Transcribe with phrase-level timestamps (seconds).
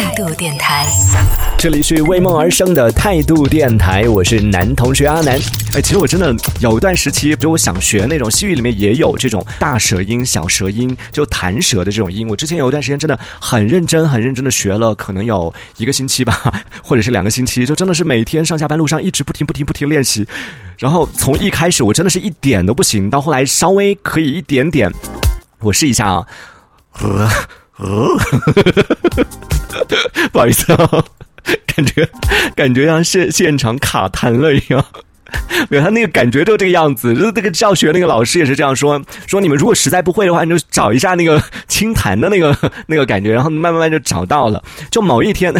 [0.00, 0.86] 态度电台，
[1.58, 5.36] 这里是为梦而生的态度电台，我是男同学阿南。
[5.74, 12.28] 哎，其实我真的有一段时期，就我想学那种西域里面也有这种大舌音、小舌音，就弹舌的这种音。
[12.28, 20.24] 我之前有一段时间真的很认真、很认真的学了，可能有一个星期吧， 或者是两个星期，就真的是每天上下班路上一直不停、不停、不停练习。
[20.78, 24.92] 然后从一开始我真的是一点都不行，到后来稍微可以一点点。
[25.58, 26.26] 我试一下啊，
[27.00, 27.28] 呃
[27.78, 28.16] 呃，
[30.32, 31.04] 不好意思啊，
[31.66, 32.08] 感觉
[32.54, 34.84] 感觉像现现场卡痰了一样。
[35.68, 37.12] 没有，他那个感觉就这个样子。
[37.12, 42.56] 就是那个教学那个老师也是这样说：说你们如果实在不会的话，你就找一下那个清痰的那个
[42.86, 44.62] 那个感觉，然后慢慢慢就找到了。
[44.90, 45.52] 就某一天，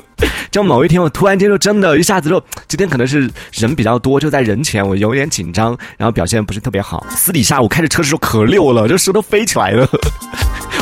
[0.52, 2.38] 就某一天，我突然间就真的一下子就，
[2.68, 7.06] 今天可能是人比较多，就在人前我有点紧张，然后表现不是特别好。
[7.08, 9.88] 私底下我开着车的时候可溜了，这舌头飞起来了。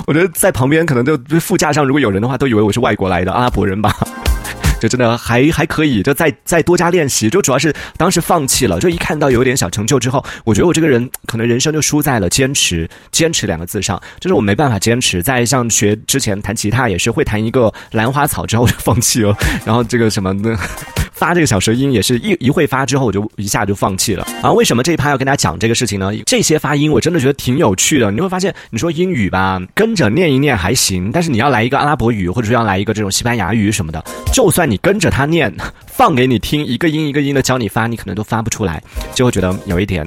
[0.07, 3.95] 我觉得在旁边可能就副驾上如果有人的话，都以为我是外国来的阿拉伯人吧。
[4.81, 7.31] 就真的还还可以，就再再多加练习。
[7.31, 14.03] 就主要是当时放弃了，就一看到有点小成就之后，我觉得我这个人可能人生就输在了坚持，坚持两个字上。
[14.19, 19.33] 就是我没办法坚持，在像学之前弹吉他也是会弹一个兰花草之后就放弃了，
[19.65, 20.59] 然后这个什么呢？
[21.23, 24.51] 发这个小舌音也是一一会发之后我就一下就放弃了啊！
[24.51, 26.11] 为什么这一趴要跟大家讲这个事情呢？
[26.27, 28.11] 这些发音我真的觉得挺有趣的。
[28.11, 35.55] 你会发现，你说英语吧，跟着念一念还行，但是你要来一个阿拉伯语，或者说要来一个这种西班牙语什么的，就算你跟着他念，
[35.87, 38.83] 放给你听，一个音一个音的教你发，你可能都发不出来，
[39.15, 40.05] 就会觉得有一点。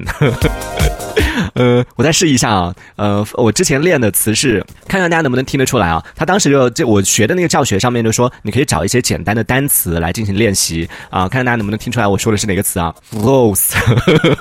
[1.56, 2.74] 呃，我再试一下啊。
[2.96, 6.04] 呃，我之前练的词是，看看大家能不能听得出来啊。
[6.16, 13.74] 他当时就就我学的那个教学上面就说，你可以找一些简单的单词来进行练习啊，看看大家能不能听出来我说的是哪个词啊？Flows，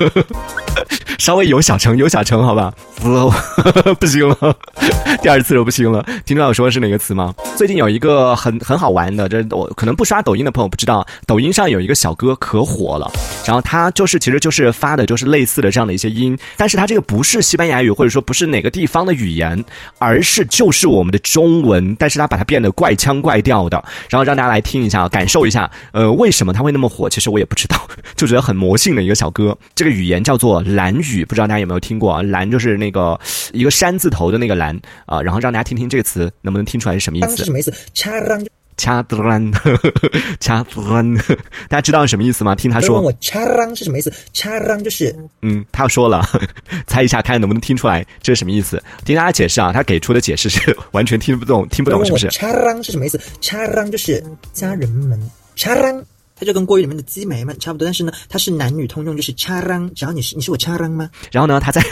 [1.19, 2.73] 稍微有小成，有小成，好吧
[4.01, 4.57] 不行了，
[5.23, 6.05] 第二次就不行了。
[6.25, 7.35] 听出来我说的是哪个词吗？
[7.57, 13.11] 最近有一个很很好玩的，这我可能不刷抖音的朋友不知道，抖音上有一个小哥可火了，
[13.47, 19.63] 然后他就是其实就是发的就是类似的这样的一些音，但是他这个不是西班牙语，或者说不是哪个地方的语言，
[19.99, 27.09] 而是就是我们的中文，但是他把它变得怪腔怪调的，然后让大家来听一下，感受一下，呃，为什么他会那么火？
[27.09, 27.77] 其实我也不知道，
[28.17, 29.57] 就觉得很魔性的一个小哥。
[29.75, 32.23] 这个语言叫做兰语，不知道大家有没有听过啊？
[32.23, 33.19] 蓝就是那个
[33.53, 37.37] 一个山字头的那个蓝啊，然后让大家听听这个词能不能听出来是什么意思？
[37.37, 37.73] 是什么意思？
[37.93, 38.45] 掐端，
[40.41, 41.15] 掐端，
[41.69, 42.55] 大家知道什么意思吗？
[42.55, 44.13] 听他说，我掐啷是什么意思？
[44.33, 46.27] 掐啷就是，嗯，他说了，
[46.87, 48.83] 猜一下看能不能听出来这是什么意思？
[49.05, 52.29] 听大家解释啊，他给出的解释是完全听不懂，听不懂是不是？
[52.29, 53.21] 掐啷是什么意思？
[53.41, 54.23] 掐啷就是
[54.53, 55.21] 家人们，
[55.57, 56.03] 掐啷。
[56.45, 59.91] 它就跟国语里面的鸡眉们差不多，但是呢，它是男女通用，就是掐啷。
[59.95, 61.09] 只要你是你是我掐啷吗？
[61.33, 61.83] 然后呢，它在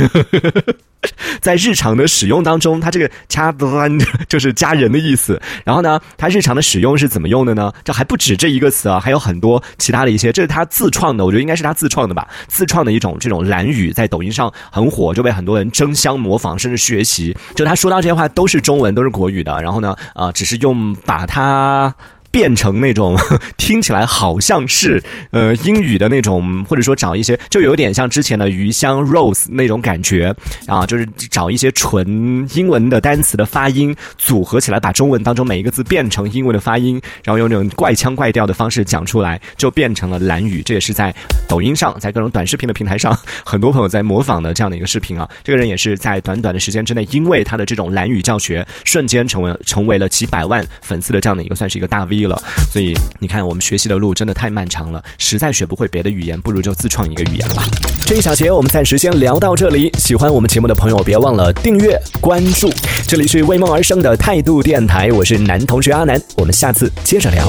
[1.41, 5.41] 在日常的使用当中，它这个掐啷就是家人的意思。
[5.65, 7.73] 然后呢，它日常的使用是怎么用的呢？
[7.83, 10.31] 这还不止这一个词啊，还有很多其他的一些。
[10.31, 17.35] 这是他自创的，我觉得应该是他自创的吧，自创的一种这种蓝语，在抖音上很火，就被很多人争相模仿，甚至学习。
[17.55, 19.59] 就他说到这些话都是中文，都是国语的。
[19.63, 21.95] 然后呢，啊，只是用把它。
[22.33, 23.17] 变成那种
[23.59, 25.01] 听起来好像是
[25.31, 30.35] 呃英语的那种，或者说找一些就有点像之前的鱼香 Rose 那种感觉
[30.67, 40.63] 啊，就是找一些纯英文的单词的发音组合起来，把中文当中每一个字变成英文的发音，然后用那种怪腔怪调的方式讲出来，就变成了蓝语。
[40.63, 41.15] 这也是在
[41.47, 43.15] 抖音上，在各种短视频的平台上，
[43.45, 45.29] 很多朋友在模仿的这样的一个视频啊。
[45.45, 52.22] 这个人也是在短短的时间之内，因为他的这种蓝语教学，瞬间成为成为了几百万粉丝的这样的一个算是一个大 V。
[52.27, 52.41] 了，
[52.71, 57.65] 所以你看，我们学习的路真的太漫长了，实在学不会别的语言，不如就自创一个语言吧。
[58.05, 62.71] 这一小节我们暂时先聊到这里，喜欢我们节目的朋友别忘了订阅关注。
[63.07, 67.49] 这里是为梦而生的态度电台，我是男同学阿南，我们下次接着聊。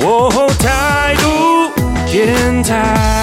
[0.60, 1.72] 态度
[2.12, 3.23] 电台。